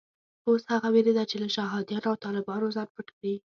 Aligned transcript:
اوس 0.47 0.61
هغه 0.73 0.87
وېرېده 0.93 1.23
چې 1.29 1.35
له 1.43 1.47
شهادیانو 1.55 2.09
او 2.11 2.15
طالبانو 2.25 2.73
ځان 2.75 2.87
پټ 2.95 3.07
کړي. 3.17 3.33